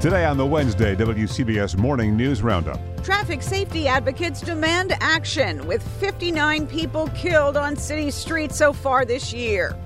Today 0.00 0.24
on 0.24 0.38
the 0.38 0.46
Wednesday 0.46 0.96
WCBS 0.96 1.76
Morning 1.76 2.16
News 2.16 2.40
Roundup. 2.40 2.80
Traffic 3.04 3.42
safety 3.42 3.86
advocates 3.86 4.40
demand 4.40 4.94
action 4.98 5.66
with 5.66 5.86
59 6.00 6.66
people 6.68 7.08
killed 7.08 7.58
on 7.58 7.76
city 7.76 8.10
streets 8.10 8.56
so 8.56 8.72
far 8.72 9.04
this 9.04 9.30
year. 9.34 9.76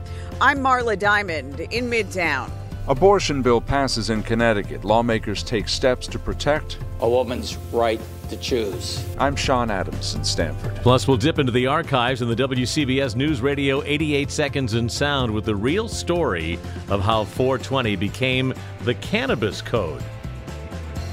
I'm 0.41 0.59
Marla 0.59 0.97
Diamond 0.97 1.59
in 1.59 1.91
Midtown. 1.91 2.48
Abortion 2.87 3.41
bill 3.41 3.63
passes 3.63 4.11
in 4.11 4.23
Connecticut. 4.23 4.85
Lawmakers 4.85 5.43
take 5.43 5.69
steps 5.71 6.07
to 6.07 6.19
protect 6.19 6.77
a 7.01 7.09
woman's 7.09 7.57
right 7.73 7.99
to 8.29 8.37
choose. 8.37 9.03
I'm 9.17 9.35
Sean 9.37 9.71
Adams 9.71 10.15
in 10.15 10.23
Stamford. 10.23 10.77
Plus, 10.77 11.09
we'll 11.09 11.17
dip 11.17 11.39
into 11.39 11.51
the 11.51 11.67
archives 11.67 12.21
in 12.21 12.29
the 12.29 12.37
WCBS 12.37 13.17
News 13.17 13.41
Radio 13.41 13.83
88 13.85 14.31
Seconds 14.31 14.75
in 14.75 14.91
Sound 14.91 15.33
with 15.33 15.47
the 15.47 15.57
real 15.57 15.89
story 15.89 16.59
of 16.91 17.01
how 17.01 17.25
420 17.25 17.97
became 17.97 18.53
the 18.83 18.95
Cannabis 18.97 19.62
Code. 19.62 20.03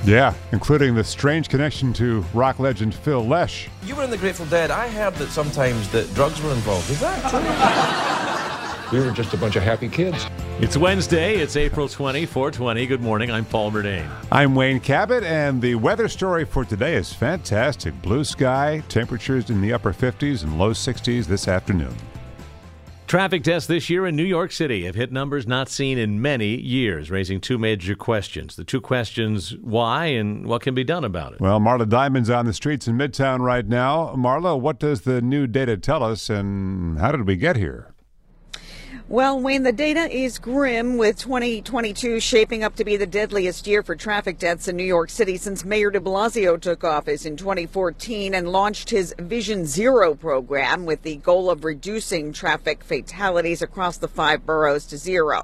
Yeah, 0.03 0.33
including 0.51 0.93
the 0.93 1.05
strange 1.05 1.47
connection 1.47 1.93
to 1.93 2.25
rock 2.33 2.59
legend 2.59 2.93
Phil 2.93 3.25
Lesh. 3.25 3.69
You 3.85 3.95
were 3.95 4.03
in 4.03 4.09
the 4.09 4.17
Grateful 4.17 4.45
Dead. 4.47 4.71
I 4.71 4.89
heard 4.89 5.15
that 5.15 5.29
sometimes 5.29 5.89
that 5.93 6.13
drugs 6.15 6.41
were 6.41 6.51
involved. 6.51 6.89
Is 6.89 6.99
that 6.99 7.29
true? 7.29 8.17
We 8.91 8.99
were 8.99 9.11
just 9.11 9.33
a 9.33 9.37
bunch 9.37 9.55
of 9.55 9.63
happy 9.63 9.87
kids. 9.87 10.25
It's 10.61 10.77
Wednesday. 10.77 11.37
It's 11.37 11.55
April 11.55 11.89
20, 11.89 12.27
420. 12.27 12.85
Good 12.85 13.01
morning. 13.01 13.31
I'm 13.31 13.45
Paul 13.45 13.71
Murnane. 13.71 14.07
I'm 14.31 14.53
Wayne 14.53 14.79
Cabot, 14.79 15.23
and 15.23 15.59
the 15.59 15.73
weather 15.73 16.07
story 16.07 16.45
for 16.45 16.63
today 16.63 16.93
is 16.93 17.11
fantastic. 17.11 17.99
Blue 18.03 18.23
sky, 18.23 18.83
temperatures 18.87 19.49
in 19.49 19.59
the 19.59 19.73
upper 19.73 19.91
50s 19.91 20.43
and 20.43 20.59
low 20.59 20.69
60s 20.69 21.25
this 21.25 21.47
afternoon. 21.47 21.95
Traffic 23.07 23.41
deaths 23.41 23.65
this 23.65 23.89
year 23.89 24.05
in 24.05 24.15
New 24.15 24.23
York 24.23 24.51
City 24.51 24.85
have 24.85 24.93
hit 24.93 25.11
numbers 25.11 25.47
not 25.47 25.67
seen 25.67 25.97
in 25.97 26.21
many 26.21 26.61
years, 26.61 27.09
raising 27.09 27.41
two 27.41 27.57
major 27.57 27.95
questions. 27.95 28.55
The 28.55 28.63
two 28.63 28.81
questions 28.81 29.55
why 29.61 30.05
and 30.05 30.45
what 30.45 30.61
can 30.61 30.75
be 30.75 30.83
done 30.83 31.03
about 31.03 31.33
it. 31.33 31.41
Well, 31.41 31.59
Marla 31.59 31.89
Diamond's 31.89 32.29
on 32.29 32.45
the 32.45 32.53
streets 32.53 32.87
in 32.87 32.95
Midtown 32.99 33.39
right 33.39 33.67
now. 33.67 34.13
Marla, 34.15 34.61
what 34.61 34.79
does 34.79 35.01
the 35.01 35.23
new 35.23 35.47
data 35.47 35.75
tell 35.75 36.03
us, 36.03 36.29
and 36.29 36.99
how 36.99 37.11
did 37.11 37.25
we 37.25 37.35
get 37.35 37.55
here? 37.55 37.95
Well, 39.11 39.41
Wayne, 39.41 39.63
the 39.63 39.73
data 39.73 40.09
is 40.09 40.39
grim 40.39 40.95
with 40.95 41.19
2022 41.19 42.21
shaping 42.21 42.63
up 42.63 42.77
to 42.77 42.85
be 42.85 42.95
the 42.95 43.05
deadliest 43.05 43.67
year 43.67 43.83
for 43.83 43.93
traffic 43.93 44.39
deaths 44.39 44.69
in 44.69 44.77
New 44.77 44.85
York 44.85 45.09
City 45.09 45.35
since 45.35 45.65
Mayor 45.65 45.91
de 45.91 45.99
Blasio 45.99 46.57
took 46.57 46.85
office 46.85 47.25
in 47.25 47.35
2014 47.35 48.33
and 48.33 48.53
launched 48.53 48.89
his 48.89 49.13
Vision 49.19 49.65
Zero 49.65 50.15
program 50.15 50.85
with 50.85 51.01
the 51.01 51.17
goal 51.17 51.49
of 51.49 51.65
reducing 51.65 52.31
traffic 52.31 52.85
fatalities 52.85 53.61
across 53.61 53.97
the 53.97 54.07
five 54.07 54.45
boroughs 54.45 54.85
to 54.85 54.97
zero. 54.97 55.43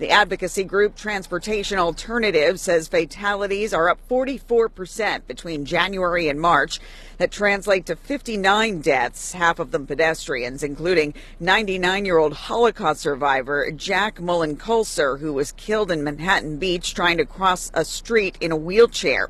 The 0.00 0.08
advocacy 0.08 0.64
group 0.64 0.96
Transportation 0.96 1.78
Alternative 1.78 2.58
says 2.58 2.88
fatalities 2.88 3.74
are 3.74 3.90
up 3.90 3.98
44% 4.08 5.26
between 5.26 5.66
January 5.66 6.26
and 6.26 6.40
March. 6.40 6.80
That 7.18 7.30
translate 7.30 7.84
to 7.84 7.96
59 7.96 8.80
deaths, 8.80 9.32
half 9.32 9.58
of 9.58 9.72
them 9.72 9.86
pedestrians, 9.86 10.62
including 10.62 11.12
99 11.38 12.06
year 12.06 12.16
old 12.16 12.32
Holocaust 12.32 13.02
survivor 13.02 13.70
Jack 13.72 14.22
Mullen 14.22 14.56
Kulser, 14.56 15.18
who 15.18 15.34
was 15.34 15.52
killed 15.52 15.90
in 15.90 16.02
Manhattan 16.02 16.56
Beach 16.56 16.94
trying 16.94 17.18
to 17.18 17.26
cross 17.26 17.70
a 17.74 17.84
street 17.84 18.38
in 18.40 18.52
a 18.52 18.56
wheelchair. 18.56 19.28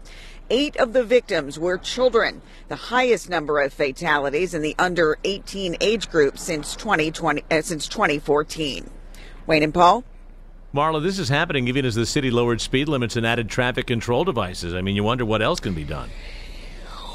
Eight 0.50 0.76
of 0.76 0.92
the 0.92 1.02
victims 1.02 1.58
were 1.58 1.78
children, 1.78 2.42
the 2.68 2.76
highest 2.76 3.28
number 3.28 3.58
of 3.58 3.72
fatalities 3.72 4.54
in 4.54 4.62
the 4.62 4.76
under 4.78 5.18
18 5.24 5.78
age 5.80 6.08
group 6.08 6.38
since 6.38 6.76
2020 6.76 7.42
uh, 7.50 7.60
since 7.60 7.88
2014. 7.88 8.88
Wayne 9.48 9.64
and 9.64 9.74
Paul. 9.74 10.04
Marla, 10.72 11.02
this 11.02 11.18
is 11.18 11.28
happening 11.28 11.66
even 11.66 11.84
as 11.84 11.96
the 11.96 12.06
city 12.06 12.30
lowered 12.30 12.60
speed 12.60 12.88
limits 12.88 13.16
and 13.16 13.26
added 13.26 13.48
traffic 13.48 13.88
control 13.88 14.22
devices. 14.24 14.72
I 14.72 14.82
mean, 14.82 14.94
you 14.94 15.02
wonder 15.02 15.24
what 15.24 15.42
else 15.42 15.58
can 15.58 15.74
be 15.74 15.82
done. 15.82 16.10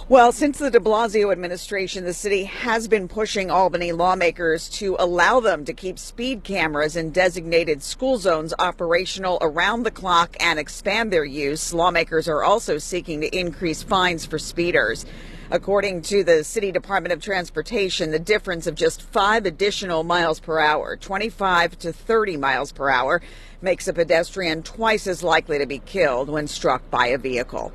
Well, 0.10 0.34
since 0.34 0.60
the 0.60 0.70
de 0.70 0.80
Blasio 0.80 1.32
administration, 1.32 2.04
the 2.04 2.14
city 2.14 2.44
has 2.44 2.88
been 2.88 3.08
pushing 3.08 3.50
Albany 3.50 3.92
lawmakers 3.92 4.70
to 4.72 4.98
allow 5.00 5.40
them 5.40 5.66
to 5.66 5.74
keep 5.74 5.98
speed 5.98 6.44
cameras 6.44 6.96
in 6.96 7.10
designated 7.10 7.82
school 7.82 8.18
zones 8.18 8.54
operational 8.60 9.40
around 9.42 9.82
the 9.82 9.90
clock 9.90 10.36
and 10.40 10.60
expand 10.60 11.12
their 11.12 11.26
use. 11.26 11.74
Lawmakers 11.74 12.28
are 12.28 12.44
also 12.44 12.78
seeking 12.78 13.22
to 13.22 13.36
increase 13.36 13.82
fines 13.82 14.26
for 14.26 14.38
speeders. 14.38 15.06
According 15.52 16.02
to 16.04 16.24
the 16.24 16.44
City 16.44 16.72
Department 16.72 17.14
of 17.14 17.22
Transportation, 17.22 18.10
the 18.10 18.18
difference 18.18 18.66
of 18.66 18.74
just 18.74 19.04
five 19.04 19.46
additional 19.46 20.04
miles 20.04 20.40
per 20.40 20.60
hour, 20.60 20.98
25 20.98 21.78
to 21.80 21.94
30 21.94 22.38
miles 22.38 22.72
per 22.72 22.90
hour, 22.90 23.22
makes 23.62 23.88
a 23.88 23.94
pedestrian 23.94 24.64
twice 24.64 25.06
as 25.06 25.22
likely 25.22 25.60
to 25.60 25.68
be 25.68 25.78
killed 25.78 26.30
when 26.30 26.48
struck 26.48 26.90
by 26.90 27.08
a 27.08 27.20
vehicle. 27.20 27.72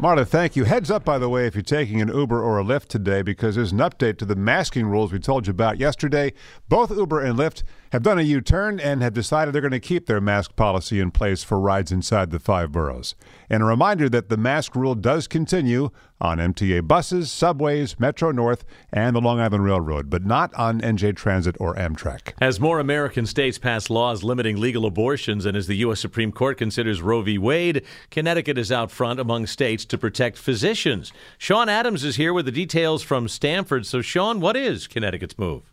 Marla, 0.00 0.26
thank 0.26 0.56
you. 0.56 0.64
Heads 0.64 0.90
up, 0.90 1.04
by 1.04 1.18
the 1.18 1.28
way, 1.28 1.46
if 1.46 1.54
you're 1.54 1.62
taking 1.62 2.00
an 2.00 2.08
Uber 2.08 2.42
or 2.42 2.58
a 2.58 2.64
Lyft 2.64 2.86
today, 2.86 3.20
because 3.20 3.54
there's 3.54 3.72
an 3.72 3.78
update 3.78 4.16
to 4.16 4.24
the 4.24 4.34
masking 4.34 4.86
rules 4.86 5.12
we 5.12 5.18
told 5.18 5.46
you 5.46 5.50
about 5.50 5.78
yesterday. 5.78 6.32
Both 6.70 6.90
Uber 6.90 7.20
and 7.20 7.38
Lyft 7.38 7.64
have 7.90 8.02
done 8.02 8.18
a 8.18 8.22
U 8.22 8.40
turn 8.40 8.78
and 8.78 9.02
have 9.02 9.12
decided 9.12 9.52
they're 9.52 9.60
going 9.60 9.72
to 9.72 9.80
keep 9.80 10.06
their 10.06 10.20
mask 10.20 10.54
policy 10.56 11.00
in 11.00 11.10
place 11.10 11.42
for 11.42 11.58
rides 11.58 11.90
inside 11.90 12.30
the 12.30 12.38
five 12.38 12.72
boroughs. 12.72 13.14
And 13.48 13.62
a 13.62 13.66
reminder 13.66 14.08
that 14.08 14.28
the 14.28 14.36
mask 14.36 14.76
rule 14.76 14.94
does 14.94 15.26
continue 15.26 15.90
on 16.20 16.38
MTA 16.38 16.86
buses, 16.86 17.32
subways, 17.32 17.98
Metro 17.98 18.30
North, 18.30 18.64
and 18.92 19.16
the 19.16 19.20
Long 19.20 19.40
Island 19.40 19.64
Railroad, 19.64 20.10
but 20.10 20.24
not 20.24 20.54
on 20.54 20.80
NJ 20.80 21.16
Transit 21.16 21.56
or 21.58 21.74
Amtrak. 21.74 22.34
As 22.40 22.60
more 22.60 22.78
American 22.78 23.26
states 23.26 23.58
pass 23.58 23.90
laws 23.90 24.22
limiting 24.22 24.60
legal 24.60 24.86
abortions 24.86 25.46
and 25.46 25.56
as 25.56 25.66
the 25.66 25.76
U.S. 25.76 25.98
Supreme 25.98 26.30
Court 26.30 26.58
considers 26.58 27.02
Roe 27.02 27.22
v. 27.22 27.38
Wade, 27.38 27.82
Connecticut 28.10 28.58
is 28.58 28.70
out 28.70 28.90
front 28.90 29.18
among 29.18 29.46
states 29.46 29.84
to 29.86 29.98
protect 29.98 30.36
physicians. 30.36 31.12
Sean 31.38 31.68
Adams 31.68 32.04
is 32.04 32.16
here 32.16 32.34
with 32.34 32.44
the 32.44 32.52
details 32.52 33.02
from 33.02 33.26
Stamford. 33.26 33.86
So, 33.86 34.02
Sean, 34.02 34.40
what 34.40 34.56
is 34.56 34.86
Connecticut's 34.86 35.38
move? 35.38 35.69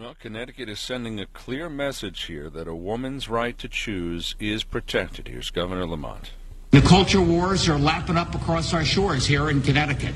Well, 0.00 0.16
Connecticut 0.18 0.70
is 0.70 0.80
sending 0.80 1.20
a 1.20 1.26
clear 1.26 1.68
message 1.68 2.22
here 2.22 2.48
that 2.48 2.66
a 2.66 2.74
woman's 2.74 3.28
right 3.28 3.58
to 3.58 3.68
choose 3.68 4.34
is 4.40 4.64
protected. 4.64 5.28
Here's 5.28 5.50
Governor 5.50 5.86
Lamont. 5.86 6.30
The 6.70 6.80
culture 6.80 7.20
wars 7.20 7.68
are 7.68 7.78
lapping 7.78 8.16
up 8.16 8.34
across 8.34 8.72
our 8.72 8.82
shores 8.82 9.26
here 9.26 9.50
in 9.50 9.60
Connecticut. 9.60 10.14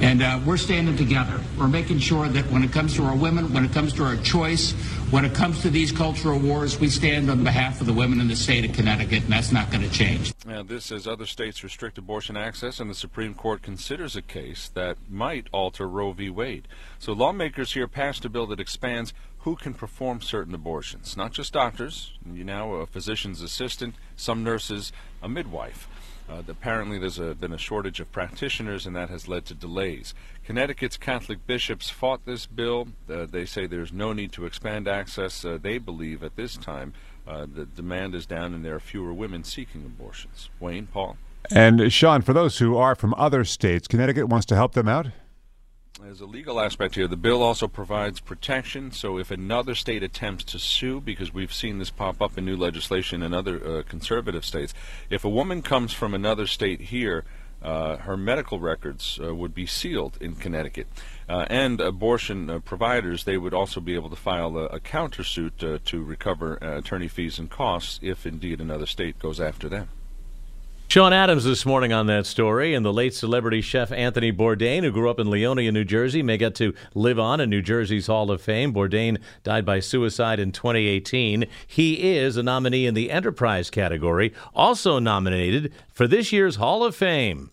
And 0.00 0.22
uh, 0.22 0.40
we're 0.44 0.56
standing 0.56 0.96
together. 0.96 1.40
We're 1.58 1.68
making 1.68 2.00
sure 2.00 2.28
that 2.28 2.44
when 2.50 2.62
it 2.62 2.72
comes 2.72 2.94
to 2.96 3.04
our 3.04 3.16
women, 3.16 3.52
when 3.52 3.64
it 3.64 3.72
comes 3.72 3.92
to 3.94 4.04
our 4.04 4.16
choice, 4.16 4.72
when 5.10 5.24
it 5.24 5.34
comes 5.34 5.62
to 5.62 5.70
these 5.70 5.92
cultural 5.92 6.38
wars, 6.38 6.78
we 6.80 6.88
stand 6.88 7.30
on 7.30 7.44
behalf 7.44 7.80
of 7.80 7.86
the 7.86 7.92
women 7.92 8.20
in 8.20 8.28
the 8.28 8.36
state 8.36 8.64
of 8.64 8.72
Connecticut, 8.72 9.22
and 9.22 9.32
that's 9.32 9.52
not 9.52 9.70
going 9.70 9.82
to 9.82 9.90
change. 9.90 10.34
Now, 10.44 10.62
this 10.62 10.90
as 10.90 11.06
other 11.06 11.26
states 11.26 11.62
restrict 11.62 11.96
abortion 11.96 12.36
access, 12.36 12.80
and 12.80 12.90
the 12.90 12.94
Supreme 12.94 13.34
Court 13.34 13.62
considers 13.62 14.16
a 14.16 14.22
case 14.22 14.68
that 14.74 14.98
might 15.08 15.46
alter 15.52 15.88
Roe 15.88 16.12
v. 16.12 16.28
Wade. 16.28 16.68
So 16.98 17.12
lawmakers 17.12 17.74
here 17.74 17.88
passed 17.88 18.24
a 18.24 18.28
bill 18.28 18.46
that 18.48 18.60
expands 18.60 19.14
who 19.38 19.56
can 19.56 19.74
perform 19.74 20.22
certain 20.22 20.54
abortions. 20.54 21.16
Not 21.16 21.32
just 21.32 21.52
doctors, 21.52 22.12
you 22.32 22.44
know, 22.44 22.74
a 22.74 22.86
physician's 22.86 23.42
assistant, 23.42 23.94
some 24.16 24.42
nurses, 24.42 24.90
a 25.22 25.28
midwife. 25.28 25.86
Uh, 26.28 26.42
apparently, 26.48 26.98
there's 26.98 27.18
a, 27.18 27.34
been 27.34 27.52
a 27.52 27.58
shortage 27.58 28.00
of 28.00 28.10
practitioners, 28.10 28.86
and 28.86 28.96
that 28.96 29.10
has 29.10 29.28
led 29.28 29.44
to 29.44 29.54
delays. 29.54 30.14
Connecticut's 30.44 30.96
Catholic 30.96 31.46
bishops 31.46 31.90
fought 31.90 32.24
this 32.24 32.46
bill. 32.46 32.88
Uh, 33.10 33.26
they 33.26 33.44
say 33.44 33.66
there's 33.66 33.92
no 33.92 34.12
need 34.12 34.32
to 34.32 34.46
expand 34.46 34.88
access. 34.88 35.44
Uh, 35.44 35.58
they 35.60 35.78
believe 35.78 36.22
at 36.22 36.36
this 36.36 36.56
time 36.56 36.94
uh, 37.26 37.46
the 37.52 37.66
demand 37.66 38.14
is 38.14 38.26
down, 38.26 38.54
and 38.54 38.64
there 38.64 38.74
are 38.74 38.80
fewer 38.80 39.12
women 39.12 39.44
seeking 39.44 39.84
abortions. 39.84 40.48
Wayne, 40.60 40.86
Paul. 40.86 41.16
And 41.50 41.92
Sean, 41.92 42.22
for 42.22 42.32
those 42.32 42.58
who 42.58 42.76
are 42.76 42.94
from 42.94 43.14
other 43.18 43.44
states, 43.44 43.86
Connecticut 43.86 44.28
wants 44.28 44.46
to 44.46 44.54
help 44.54 44.72
them 44.72 44.88
out? 44.88 45.08
There's 46.00 46.20
a 46.20 46.26
legal 46.26 46.60
aspect 46.60 46.96
here. 46.96 47.06
The 47.06 47.16
bill 47.16 47.40
also 47.40 47.68
provides 47.68 48.18
protection. 48.18 48.90
So 48.90 49.16
if 49.16 49.30
another 49.30 49.76
state 49.76 50.02
attempts 50.02 50.42
to 50.44 50.58
sue, 50.58 51.00
because 51.00 51.32
we've 51.32 51.52
seen 51.52 51.78
this 51.78 51.90
pop 51.90 52.20
up 52.20 52.36
in 52.36 52.44
new 52.44 52.56
legislation 52.56 53.22
in 53.22 53.32
other 53.32 53.64
uh, 53.64 53.82
conservative 53.84 54.44
states, 54.44 54.74
if 55.08 55.24
a 55.24 55.28
woman 55.28 55.62
comes 55.62 55.92
from 55.92 56.12
another 56.12 56.48
state 56.48 56.80
here, 56.80 57.24
uh, 57.62 57.98
her 57.98 58.16
medical 58.16 58.58
records 58.58 59.20
uh, 59.22 59.32
would 59.34 59.54
be 59.54 59.66
sealed 59.66 60.18
in 60.20 60.34
Connecticut. 60.34 60.88
Uh, 61.28 61.46
and 61.48 61.80
abortion 61.80 62.50
uh, 62.50 62.58
providers, 62.58 63.22
they 63.22 63.38
would 63.38 63.54
also 63.54 63.80
be 63.80 63.94
able 63.94 64.10
to 64.10 64.16
file 64.16 64.58
a, 64.58 64.66
a 64.66 64.80
countersuit 64.80 65.62
uh, 65.62 65.78
to 65.84 66.02
recover 66.02 66.56
attorney 66.56 67.08
fees 67.08 67.38
and 67.38 67.50
costs 67.50 68.00
if 68.02 68.26
indeed 68.26 68.60
another 68.60 68.86
state 68.86 69.20
goes 69.20 69.40
after 69.40 69.68
them. 69.68 69.88
Sean 70.86 71.12
Adams 71.12 71.42
this 71.42 71.66
morning 71.66 71.92
on 71.92 72.06
that 72.06 72.24
story, 72.24 72.72
and 72.72 72.86
the 72.86 72.92
late 72.92 73.14
celebrity 73.14 73.60
chef 73.60 73.90
Anthony 73.90 74.30
Bourdain, 74.30 74.84
who 74.84 74.92
grew 74.92 75.10
up 75.10 75.18
in 75.18 75.26
Leonia, 75.26 75.72
New 75.72 75.82
Jersey, 75.84 76.22
may 76.22 76.36
get 76.36 76.54
to 76.56 76.72
live 76.94 77.18
on 77.18 77.40
in 77.40 77.50
New 77.50 77.62
Jersey's 77.62 78.06
Hall 78.06 78.30
of 78.30 78.40
Fame. 78.40 78.72
Bourdain 78.72 79.18
died 79.42 79.64
by 79.64 79.80
suicide 79.80 80.38
in 80.38 80.52
2018. 80.52 81.46
He 81.66 82.16
is 82.16 82.36
a 82.36 82.44
nominee 82.44 82.86
in 82.86 82.94
the 82.94 83.10
Enterprise 83.10 83.70
category, 83.70 84.32
also 84.54 85.00
nominated 85.00 85.72
for 85.92 86.06
this 86.06 86.32
year's 86.32 86.56
Hall 86.56 86.84
of 86.84 86.94
Fame. 86.94 87.50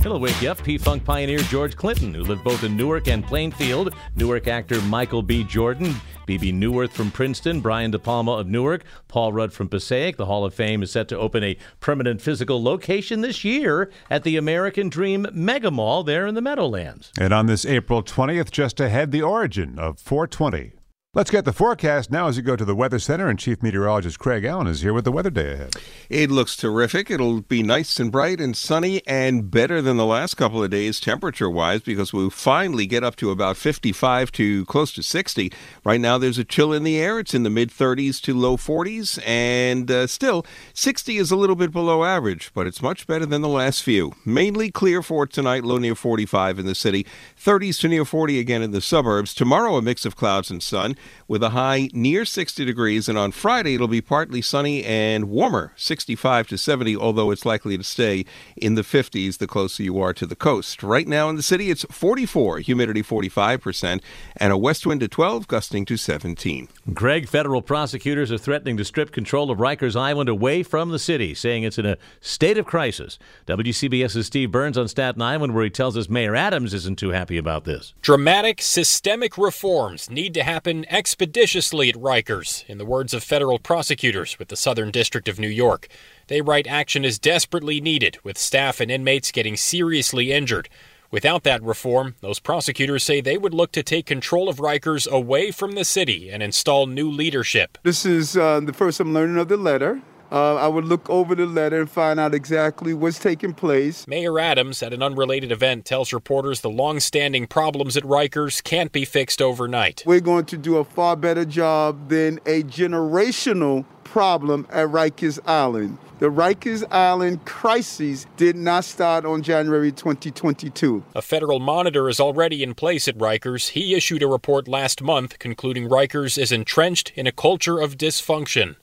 It'll 0.00 0.18
wake 0.18 0.40
you 0.42 0.50
up. 0.50 0.62
P 0.62 0.76
Funk 0.76 1.04
pioneer 1.04 1.38
George 1.38 1.76
Clinton, 1.76 2.12
who 2.12 2.24
lived 2.24 2.42
both 2.42 2.64
in 2.64 2.76
Newark 2.76 3.06
and 3.06 3.24
Plainfield. 3.24 3.94
Newark 4.16 4.48
actor 4.48 4.80
Michael 4.82 5.22
B. 5.22 5.44
Jordan, 5.44 5.94
Bebe 6.30 6.52
Neuwirth 6.52 6.92
from 6.92 7.10
Princeton, 7.10 7.60
Brian 7.60 7.90
De 7.90 7.98
Palma 7.98 8.30
of 8.34 8.46
Newark, 8.46 8.84
Paul 9.08 9.32
Rudd 9.32 9.52
from 9.52 9.66
Passaic. 9.66 10.16
The 10.16 10.26
Hall 10.26 10.44
of 10.44 10.54
Fame 10.54 10.80
is 10.80 10.92
set 10.92 11.08
to 11.08 11.18
open 11.18 11.42
a 11.42 11.56
permanent 11.80 12.22
physical 12.22 12.62
location 12.62 13.20
this 13.20 13.42
year 13.44 13.90
at 14.08 14.22
the 14.22 14.36
American 14.36 14.88
Dream 14.88 15.26
Mega 15.32 15.72
Mall 15.72 16.04
there 16.04 16.28
in 16.28 16.36
the 16.36 16.40
Meadowlands. 16.40 17.10
And 17.18 17.34
on 17.34 17.46
this 17.46 17.66
April 17.66 18.04
20th, 18.04 18.52
just 18.52 18.78
ahead, 18.78 19.10
the 19.10 19.22
origin 19.22 19.76
of 19.76 19.98
420. 19.98 20.70
Let's 21.12 21.32
get 21.32 21.44
the 21.44 21.52
forecast 21.52 22.12
now 22.12 22.28
as 22.28 22.36
you 22.36 22.42
go 22.44 22.54
to 22.54 22.64
the 22.64 22.76
Weather 22.76 23.00
Center, 23.00 23.28
and 23.28 23.36
Chief 23.36 23.64
Meteorologist 23.64 24.20
Craig 24.20 24.44
Allen 24.44 24.68
is 24.68 24.82
here 24.82 24.92
with 24.92 25.04
the 25.04 25.10
weather 25.10 25.28
day 25.28 25.54
ahead. 25.54 25.74
It 26.08 26.30
looks 26.30 26.56
terrific. 26.56 27.10
It'll 27.10 27.40
be 27.40 27.64
nice 27.64 27.98
and 27.98 28.12
bright 28.12 28.40
and 28.40 28.56
sunny 28.56 29.02
and 29.08 29.50
better 29.50 29.82
than 29.82 29.96
the 29.96 30.06
last 30.06 30.34
couple 30.34 30.62
of 30.62 30.70
days 30.70 31.00
temperature 31.00 31.50
wise 31.50 31.80
because 31.80 32.12
we'll 32.12 32.30
finally 32.30 32.86
get 32.86 33.02
up 33.02 33.16
to 33.16 33.32
about 33.32 33.56
55 33.56 34.30
to 34.30 34.64
close 34.66 34.92
to 34.92 35.02
60. 35.02 35.52
Right 35.82 36.00
now, 36.00 36.16
there's 36.16 36.38
a 36.38 36.44
chill 36.44 36.72
in 36.72 36.84
the 36.84 37.00
air. 37.00 37.18
It's 37.18 37.34
in 37.34 37.42
the 37.42 37.50
mid 37.50 37.70
30s 37.70 38.20
to 38.22 38.32
low 38.32 38.56
40s, 38.56 39.20
and 39.26 39.90
uh, 39.90 40.06
still, 40.06 40.46
60 40.74 41.16
is 41.16 41.32
a 41.32 41.36
little 41.36 41.56
bit 41.56 41.72
below 41.72 42.04
average, 42.04 42.52
but 42.54 42.68
it's 42.68 42.82
much 42.82 43.08
better 43.08 43.26
than 43.26 43.42
the 43.42 43.48
last 43.48 43.82
few. 43.82 44.12
Mainly 44.24 44.70
clear 44.70 45.02
for 45.02 45.26
tonight, 45.26 45.64
low 45.64 45.78
near 45.78 45.96
45 45.96 46.60
in 46.60 46.66
the 46.66 46.74
city, 46.76 47.04
30s 47.36 47.80
to 47.80 47.88
near 47.88 48.04
40 48.04 48.38
again 48.38 48.62
in 48.62 48.70
the 48.70 48.80
suburbs. 48.80 49.34
Tomorrow, 49.34 49.74
a 49.74 49.82
mix 49.82 50.04
of 50.04 50.14
clouds 50.14 50.52
and 50.52 50.62
sun 50.62 50.94
with 51.28 51.42
a 51.42 51.50
high 51.50 51.88
near 51.92 52.24
60 52.24 52.64
degrees. 52.64 53.08
And 53.08 53.16
on 53.16 53.32
Friday, 53.32 53.74
it'll 53.74 53.88
be 53.88 54.00
partly 54.00 54.42
sunny 54.42 54.84
and 54.84 55.28
warmer, 55.28 55.72
65 55.76 56.48
to 56.48 56.58
70, 56.58 56.96
although 56.96 57.30
it's 57.30 57.46
likely 57.46 57.76
to 57.76 57.84
stay 57.84 58.24
in 58.56 58.74
the 58.74 58.82
50s 58.82 59.38
the 59.38 59.46
closer 59.46 59.82
you 59.82 60.00
are 60.00 60.12
to 60.12 60.26
the 60.26 60.36
coast. 60.36 60.82
Right 60.82 61.06
now 61.06 61.28
in 61.28 61.36
the 61.36 61.42
city, 61.42 61.70
it's 61.70 61.84
44, 61.90 62.60
humidity 62.60 63.02
45%, 63.02 64.00
and 64.36 64.52
a 64.52 64.58
west 64.58 64.86
wind 64.86 65.02
at 65.02 65.10
12, 65.10 65.46
gusting 65.48 65.84
to 65.86 65.96
17. 65.96 66.68
Craig, 66.94 67.28
federal 67.28 67.62
prosecutors 67.62 68.32
are 68.32 68.38
threatening 68.38 68.76
to 68.76 68.84
strip 68.84 69.12
control 69.12 69.50
of 69.50 69.58
Rikers 69.58 69.94
Island 69.94 70.28
away 70.28 70.62
from 70.62 70.90
the 70.90 70.98
city, 70.98 71.34
saying 71.34 71.62
it's 71.62 71.78
in 71.78 71.86
a 71.86 71.96
state 72.20 72.58
of 72.58 72.66
crisis. 72.66 73.18
WCBS's 73.46 74.26
Steve 74.26 74.50
Burns 74.50 74.76
on 74.76 74.88
Staten 74.88 75.22
Island, 75.22 75.54
where 75.54 75.64
he 75.64 75.70
tells 75.70 75.96
us 75.96 76.08
Mayor 76.08 76.34
Adams 76.34 76.74
isn't 76.74 76.98
too 76.98 77.10
happy 77.10 77.38
about 77.38 77.64
this. 77.64 77.94
Dramatic, 78.02 78.62
systemic 78.62 79.38
reforms 79.38 80.10
need 80.10 80.34
to 80.34 80.42
happen 80.42 80.84
expeditiously 80.90 81.88
at 81.88 81.94
Rikers, 81.94 82.64
in 82.68 82.78
the 82.78 82.84
words 82.84 83.14
of 83.14 83.22
federal 83.22 83.58
prosecutors 83.58 84.38
with 84.38 84.48
the 84.48 84.56
Southern 84.56 84.90
District 84.90 85.28
of 85.28 85.38
New 85.38 85.48
York. 85.48 85.86
They 86.26 86.42
write 86.42 86.66
action 86.66 87.04
is 87.04 87.18
desperately 87.18 87.80
needed, 87.80 88.18
with 88.24 88.36
staff 88.36 88.80
and 88.80 88.90
inmates 88.90 89.30
getting 89.30 89.56
seriously 89.56 90.32
injured. 90.32 90.68
Without 91.12 91.44
that 91.44 91.62
reform, 91.62 92.16
those 92.20 92.38
prosecutors 92.38 93.02
say 93.02 93.20
they 93.20 93.38
would 93.38 93.54
look 93.54 93.72
to 93.72 93.82
take 93.82 94.06
control 94.06 94.48
of 94.48 94.58
Rikers 94.58 95.08
away 95.08 95.50
from 95.50 95.72
the 95.72 95.84
city 95.84 96.30
and 96.30 96.42
install 96.42 96.86
new 96.86 97.10
leadership. 97.10 97.78
This 97.82 98.04
is 98.04 98.36
uh, 98.36 98.60
the 98.60 98.72
first 98.72 99.00
I'm 99.00 99.14
learning 99.14 99.38
of 99.38 99.48
the 99.48 99.56
letter. 99.56 100.02
Uh, 100.30 100.56
I 100.56 100.68
would 100.68 100.84
look 100.84 101.08
over 101.10 101.34
the 101.34 101.46
letter 101.46 101.80
and 101.80 101.90
find 101.90 102.20
out 102.20 102.34
exactly 102.34 102.94
what's 102.94 103.18
taking 103.18 103.52
place. 103.52 104.06
Mayor 104.06 104.38
Adams, 104.38 104.82
at 104.82 104.92
an 104.92 105.02
unrelated 105.02 105.50
event, 105.50 105.84
tells 105.84 106.12
reporters 106.12 106.60
the 106.60 106.70
long-standing 106.70 107.46
problems 107.46 107.96
at 107.96 108.04
Rikers 108.04 108.62
can't 108.62 108.92
be 108.92 109.04
fixed 109.04 109.42
overnight. 109.42 110.02
We're 110.06 110.20
going 110.20 110.46
to 110.46 110.56
do 110.56 110.76
a 110.76 110.84
far 110.84 111.16
better 111.16 111.44
job 111.44 112.08
than 112.08 112.38
a 112.46 112.62
generational 112.62 113.84
problem 114.04 114.66
at 114.70 114.88
Rikers 114.88 115.38
Island. 115.46 115.98
The 116.18 116.30
Rikers 116.30 116.84
Island 116.92 117.44
crisis 117.46 118.26
did 118.36 118.56
not 118.56 118.84
start 118.84 119.24
on 119.24 119.42
January 119.42 119.90
2022. 119.90 121.02
A 121.14 121.22
federal 121.22 121.60
monitor 121.60 122.08
is 122.08 122.20
already 122.20 122.62
in 122.62 122.74
place 122.74 123.08
at 123.08 123.16
Rikers. 123.16 123.70
He 123.70 123.94
issued 123.94 124.22
a 124.22 124.26
report 124.26 124.68
last 124.68 125.00
month 125.00 125.38
concluding 125.38 125.88
Rikers 125.88 126.36
is 126.36 126.52
entrenched 126.52 127.12
in 127.14 127.26
a 127.26 127.32
culture 127.32 127.78
of 127.78 127.96
dysfunction. 127.96 128.76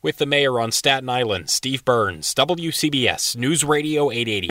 With 0.00 0.18
the 0.18 0.26
mayor 0.26 0.60
on 0.60 0.70
Staten 0.70 1.08
Island, 1.08 1.50
Steve 1.50 1.84
Burns, 1.84 2.32
WCBS 2.32 3.36
News 3.36 3.64
Radio 3.64 4.12
880. 4.12 4.50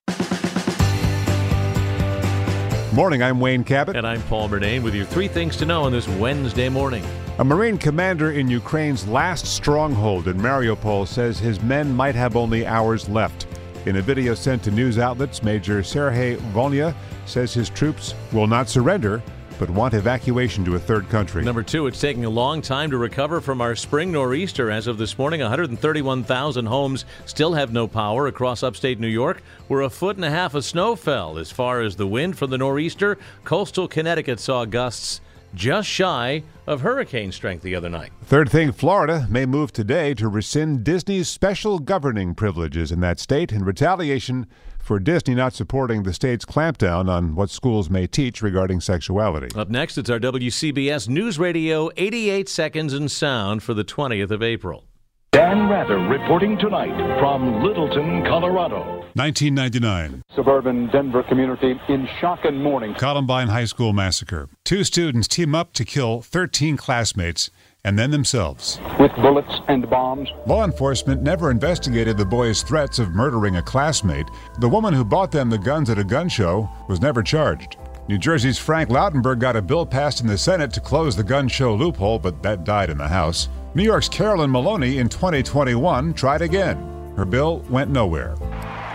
Morning, 2.93 3.23
I'm 3.23 3.39
Wayne 3.39 3.63
Cabot. 3.63 3.95
And 3.95 4.05
I'm 4.05 4.21
Paul 4.23 4.49
Murnane 4.49 4.83
with 4.83 4.93
your 4.93 5.05
three 5.05 5.29
things 5.29 5.55
to 5.57 5.65
know 5.65 5.83
on 5.83 5.93
this 5.93 6.05
Wednesday 6.09 6.67
morning. 6.67 7.01
A 7.39 7.45
Marine 7.45 7.77
commander 7.77 8.31
in 8.31 8.49
Ukraine's 8.49 9.07
last 9.07 9.45
stronghold 9.45 10.27
in 10.27 10.35
Mariupol 10.35 11.07
says 11.07 11.39
his 11.39 11.61
men 11.61 11.95
might 11.95 12.15
have 12.15 12.35
only 12.35 12.65
hours 12.65 13.07
left. 13.07 13.47
In 13.85 13.95
a 13.95 14.01
video 14.01 14.33
sent 14.33 14.63
to 14.63 14.71
news 14.71 14.97
outlets, 14.97 15.41
Major 15.43 15.81
Sergei 15.81 16.35
Volyna 16.51 16.93
says 17.25 17.53
his 17.53 17.69
troops 17.69 18.15
will 18.33 18.47
not 18.47 18.67
surrender 18.67 19.23
but 19.59 19.69
want 19.69 19.93
evacuation 19.93 20.63
to 20.65 20.75
a 20.75 20.79
third 20.79 21.09
country. 21.09 21.43
Number 21.43 21.63
two, 21.63 21.87
it's 21.87 21.99
taking 21.99 22.25
a 22.25 22.29
long 22.29 22.61
time 22.61 22.91
to 22.91 22.97
recover 22.97 23.41
from 23.41 23.61
our 23.61 23.75
spring 23.75 24.11
nor'easter. 24.11 24.71
As 24.71 24.87
of 24.87 24.97
this 24.97 25.17
morning, 25.17 25.41
131,000 25.41 26.65
homes 26.65 27.05
still 27.25 27.53
have 27.53 27.71
no 27.71 27.87
power 27.87 28.27
across 28.27 28.63
upstate 28.63 28.99
New 28.99 29.07
York, 29.07 29.41
where 29.67 29.81
a 29.81 29.89
foot 29.89 30.15
and 30.15 30.25
a 30.25 30.29
half 30.29 30.53
of 30.53 30.65
snow 30.65 30.95
fell. 30.95 31.37
As 31.37 31.51
far 31.51 31.81
as 31.81 31.95
the 31.95 32.07
wind 32.07 32.37
from 32.37 32.49
the 32.49 32.57
nor'easter, 32.57 33.17
coastal 33.43 33.87
Connecticut 33.87 34.39
saw 34.39 34.65
gusts 34.65 35.21
just 35.53 35.87
shy 35.87 36.43
of 36.65 36.81
hurricane 36.81 37.31
strength 37.31 37.63
the 37.63 37.75
other 37.75 37.89
night. 37.89 38.11
Third 38.23 38.49
thing 38.49 38.71
Florida 38.71 39.25
may 39.29 39.45
move 39.45 39.71
today 39.71 40.13
to 40.15 40.27
rescind 40.27 40.83
Disney's 40.83 41.27
special 41.27 41.79
governing 41.79 42.35
privileges 42.35 42.91
in 42.91 42.99
that 42.99 43.19
state 43.19 43.51
in 43.51 43.63
retaliation 43.63 44.47
for 44.79 44.99
Disney 44.99 45.35
not 45.35 45.53
supporting 45.53 46.03
the 46.03 46.13
state's 46.13 46.45
clampdown 46.45 47.09
on 47.09 47.35
what 47.35 47.49
schools 47.49 47.89
may 47.89 48.07
teach 48.07 48.41
regarding 48.41 48.79
sexuality. 48.79 49.47
Up 49.53 49.69
next, 49.69 49.97
it's 49.97 50.09
our 50.09 50.19
WCBS 50.19 51.09
News 51.09 51.37
Radio 51.37 51.89
88 51.97 52.47
Seconds 52.47 52.93
in 52.93 53.09
Sound 53.09 53.63
for 53.63 53.73
the 53.73 53.83
20th 53.83 54.31
of 54.31 54.41
April. 54.41 54.85
Dan 55.33 55.69
Rather 55.69 55.97
reporting 55.99 56.57
tonight 56.57 57.19
from 57.19 57.61
Littleton, 57.61 58.23
Colorado. 58.23 59.03
1999. 59.13 60.21
Suburban 60.35 60.87
Denver 60.87 61.21
community 61.23 61.79
in 61.89 62.07
shock 62.21 62.39
and 62.45 62.63
mourning. 62.63 62.93
Columbine 62.95 63.47
High 63.47 63.65
School 63.65 63.93
massacre. 63.93 64.47
Two 64.67 64.83
students 64.83 65.29
team 65.29 65.55
up 65.55 65.71
to 65.75 65.85
kill 65.85 66.21
13 66.21 66.75
classmates 66.75 67.49
and 67.85 67.97
then 67.97 68.11
themselves. 68.11 68.81
With 68.99 69.15
bullets 69.15 69.61
and 69.69 69.89
bombs. 69.89 70.27
Law 70.45 70.65
enforcement 70.65 71.21
never 71.21 71.51
investigated 71.51 72.17
the 72.17 72.25
boys' 72.25 72.63
threats 72.63 72.99
of 72.99 73.11
murdering 73.11 73.55
a 73.55 73.61
classmate. 73.61 74.25
The 74.59 74.67
woman 74.67 74.93
who 74.93 75.05
bought 75.05 75.31
them 75.31 75.49
the 75.49 75.57
guns 75.57 75.89
at 75.89 75.97
a 75.97 76.03
gun 76.03 76.27
show 76.27 76.69
was 76.89 76.99
never 76.99 77.23
charged. 77.23 77.77
New 78.09 78.17
Jersey's 78.17 78.57
Frank 78.57 78.89
Lautenberg 78.89 79.39
got 79.39 79.55
a 79.55 79.61
bill 79.61 79.85
passed 79.85 80.19
in 80.19 80.27
the 80.27 80.37
Senate 80.37 80.73
to 80.73 80.81
close 80.81 81.15
the 81.15 81.23
gun 81.23 81.47
show 81.47 81.73
loophole, 81.73 82.19
but 82.19 82.43
that 82.43 82.65
died 82.65 82.89
in 82.89 82.97
the 82.97 83.07
House. 83.07 83.47
New 83.73 83.83
York's 83.83 84.09
Carolyn 84.09 84.51
Maloney 84.51 84.97
in 84.97 85.07
2021 85.07 86.13
tried 86.13 86.41
again. 86.41 87.13
Her 87.15 87.23
bill 87.23 87.59
went 87.69 87.89
nowhere. 87.89 88.35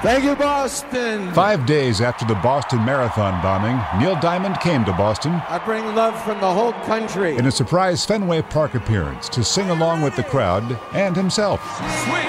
Thank 0.02 0.24
you, 0.24 0.34
Boston. 0.34 1.32
Five 1.32 1.64
days 1.64 2.00
after 2.00 2.24
the 2.24 2.34
Boston 2.34 2.84
Marathon 2.84 3.40
bombing, 3.40 3.80
Neil 4.02 4.18
Diamond 4.18 4.58
came 4.58 4.84
to 4.84 4.92
Boston. 4.94 5.34
I 5.48 5.58
bring 5.64 5.84
love 5.94 6.20
from 6.24 6.40
the 6.40 6.52
whole 6.52 6.72
country. 6.72 7.36
In 7.36 7.46
a 7.46 7.52
surprise 7.52 8.04
Fenway 8.04 8.42
Park 8.42 8.74
appearance 8.74 9.28
to 9.28 9.44
sing 9.44 9.70
along 9.70 10.02
with 10.02 10.16
the 10.16 10.24
crowd 10.24 10.76
and 10.92 11.14
himself. 11.14 11.62
Sweet 11.76 12.26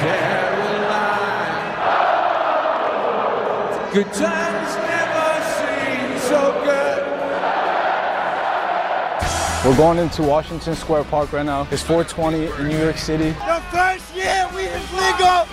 Caroline! 0.00 0.56
Good 3.92 4.10
times 4.14 4.76
never 4.76 5.42
seem 5.58 6.18
so 6.30 6.52
good. 6.64 7.02
We're 9.66 9.76
going 9.76 9.98
into 9.98 10.22
Washington 10.22 10.74
Square 10.74 11.04
Park 11.04 11.34
right 11.34 11.44
now. 11.44 11.68
It's 11.70 11.82
420 11.82 12.46
in 12.62 12.68
New 12.68 12.78
York 12.78 12.96
City. 12.96 13.32
The 13.32 13.62
first 13.70 14.14
year 14.16 14.48
we 14.54 14.62
is 14.62 14.92
legal. 14.92 15.46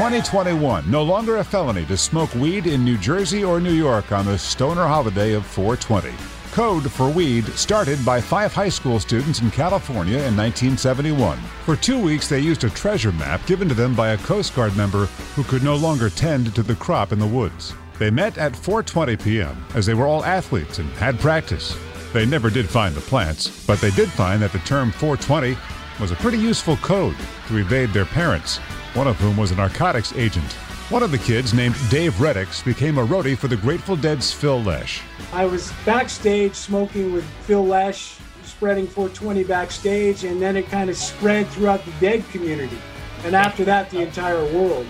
2021, 0.00 0.90
no 0.90 1.02
longer 1.02 1.36
a 1.36 1.44
felony 1.44 1.84
to 1.84 1.94
smoke 1.94 2.34
weed 2.36 2.66
in 2.66 2.82
New 2.82 2.96
Jersey 2.96 3.44
or 3.44 3.60
New 3.60 3.74
York 3.74 4.12
on 4.12 4.24
the 4.24 4.38
stoner 4.38 4.86
holiday 4.86 5.34
of 5.34 5.44
420. 5.44 6.10
Code 6.52 6.90
for 6.90 7.10
Weed 7.10 7.44
started 7.48 8.02
by 8.02 8.18
five 8.18 8.50
high 8.50 8.70
school 8.70 8.98
students 8.98 9.42
in 9.42 9.50
California 9.50 10.16
in 10.16 10.34
1971. 10.34 11.36
For 11.66 11.76
two 11.76 11.98
weeks, 11.98 12.30
they 12.30 12.40
used 12.40 12.64
a 12.64 12.70
treasure 12.70 13.12
map 13.12 13.44
given 13.44 13.68
to 13.68 13.74
them 13.74 13.94
by 13.94 14.12
a 14.12 14.16
Coast 14.16 14.56
Guard 14.56 14.74
member 14.74 15.04
who 15.36 15.44
could 15.44 15.62
no 15.62 15.76
longer 15.76 16.08
tend 16.08 16.54
to 16.54 16.62
the 16.62 16.76
crop 16.76 17.12
in 17.12 17.18
the 17.18 17.26
woods. 17.26 17.74
They 17.98 18.10
met 18.10 18.38
at 18.38 18.54
4:20 18.54 19.22
p.m. 19.22 19.66
as 19.74 19.84
they 19.84 19.92
were 19.92 20.06
all 20.06 20.24
athletes 20.24 20.78
and 20.78 20.88
had 20.92 21.20
practice. 21.20 21.76
They 22.14 22.24
never 22.24 22.48
did 22.48 22.70
find 22.70 22.94
the 22.94 23.02
plants, 23.02 23.66
but 23.66 23.82
they 23.82 23.90
did 23.90 24.08
find 24.08 24.40
that 24.40 24.52
the 24.52 24.60
term 24.60 24.92
420 24.92 25.58
was 26.00 26.10
a 26.10 26.16
pretty 26.16 26.38
useful 26.38 26.78
code 26.78 27.16
to 27.48 27.58
evade 27.58 27.90
their 27.90 28.06
parents, 28.06 28.60
one 28.94 29.06
of 29.06 29.16
whom 29.16 29.36
was 29.36 29.52
a 29.52 29.54
narcotics 29.54 30.12
agent. 30.14 30.52
One 30.90 31.04
of 31.04 31.12
the 31.12 31.18
kids, 31.18 31.54
named 31.54 31.76
Dave 31.88 32.14
Reddix, 32.14 32.64
became 32.64 32.98
a 32.98 33.06
roadie 33.06 33.38
for 33.38 33.46
the 33.46 33.56
Grateful 33.56 33.94
Dead's 33.94 34.32
Phil 34.32 34.60
Lesh. 34.60 35.02
I 35.32 35.44
was 35.44 35.72
backstage 35.86 36.54
smoking 36.54 37.12
with 37.12 37.24
Phil 37.42 37.64
Lesh, 37.64 38.16
spreading 38.42 38.86
420 38.86 39.44
backstage, 39.44 40.24
and 40.24 40.42
then 40.42 40.56
it 40.56 40.68
kind 40.68 40.90
of 40.90 40.96
spread 40.96 41.46
throughout 41.48 41.84
the 41.84 41.92
Dead 42.00 42.28
community. 42.30 42.78
And 43.24 43.36
after 43.36 43.64
that, 43.66 43.90
the 43.90 44.00
entire 44.00 44.42
world. 44.52 44.86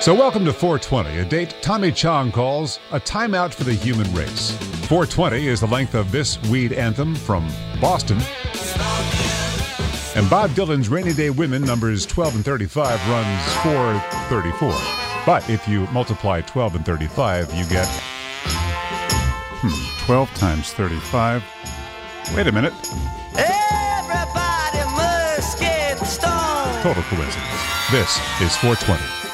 So, 0.00 0.14
welcome 0.14 0.44
to 0.46 0.52
420, 0.52 1.18
a 1.18 1.24
date 1.24 1.56
Tommy 1.60 1.92
Chong 1.92 2.32
calls 2.32 2.78
a 2.92 3.00
timeout 3.00 3.52
for 3.52 3.64
the 3.64 3.74
human 3.74 4.10
race. 4.14 4.52
420 4.86 5.48
is 5.48 5.60
the 5.60 5.66
length 5.66 5.94
of 5.94 6.12
this 6.12 6.40
weed 6.44 6.72
anthem 6.72 7.14
from 7.14 7.46
Boston. 7.80 8.18
And 10.16 10.30
Bob 10.30 10.48
Dylan's 10.52 10.88
Rainy 10.88 11.12
Day 11.12 11.28
Women 11.28 11.60
numbers 11.60 12.06
12 12.06 12.36
and 12.36 12.44
35 12.44 13.10
runs 13.10 13.52
434. 13.62 14.72
But 15.26 15.50
if 15.50 15.68
you 15.68 15.86
multiply 15.88 16.40
12 16.40 16.76
and 16.76 16.86
35, 16.86 17.52
you 17.52 17.66
get. 17.66 17.86
Hmm, 19.60 20.06
12 20.06 20.34
times 20.34 20.72
35. 20.72 21.44
Wait 22.34 22.46
a 22.46 22.52
minute. 22.52 22.72
Everybody 23.36 24.78
must 24.96 25.60
get 25.60 25.98
stoned. 25.98 26.82
Total 26.82 27.02
coincidence. 27.02 27.90
This 27.90 28.16
is 28.40 28.56
420. 28.56 29.25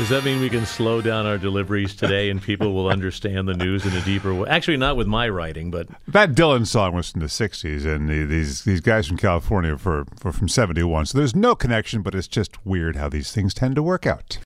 Does 0.00 0.08
that 0.08 0.24
mean 0.24 0.40
we 0.40 0.48
can 0.48 0.64
slow 0.64 1.02
down 1.02 1.26
our 1.26 1.36
deliveries 1.36 1.94
today 1.94 2.30
and 2.30 2.40
people 2.40 2.72
will 2.72 2.88
understand 2.88 3.46
the 3.46 3.52
news 3.52 3.84
in 3.84 3.92
a 3.92 4.00
deeper 4.00 4.32
way? 4.32 4.48
Actually, 4.48 4.78
not 4.78 4.96
with 4.96 5.06
my 5.06 5.28
writing, 5.28 5.70
but 5.70 5.88
That 6.08 6.32
Dylan 6.32 6.66
song 6.66 6.94
was 6.94 7.10
from 7.10 7.20
the 7.20 7.26
60s, 7.26 7.84
and 7.84 8.08
the, 8.08 8.24
these 8.24 8.64
these 8.64 8.80
guys 8.80 9.06
from 9.06 9.18
California 9.18 9.76
were, 9.76 10.06
were 10.24 10.32
from 10.32 10.48
71. 10.48 11.04
So 11.04 11.18
there's 11.18 11.36
no 11.36 11.54
connection, 11.54 12.00
but 12.00 12.14
it's 12.14 12.28
just 12.28 12.64
weird 12.64 12.96
how 12.96 13.10
these 13.10 13.30
things 13.30 13.52
tend 13.52 13.74
to 13.74 13.82
work 13.82 14.06
out. 14.06 14.38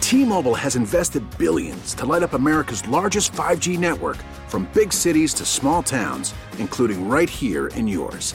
T-Mobile 0.00 0.56
has 0.56 0.74
invested 0.74 1.22
billions 1.38 1.94
to 1.94 2.04
light 2.04 2.24
up 2.24 2.32
America's 2.32 2.86
largest 2.88 3.30
5G 3.34 3.78
network 3.78 4.16
from 4.48 4.68
big 4.74 4.92
cities 4.92 5.32
to 5.34 5.44
small 5.44 5.80
towns, 5.80 6.34
including 6.58 7.08
right 7.08 7.30
here 7.30 7.68
in 7.68 7.86
yours. 7.86 8.34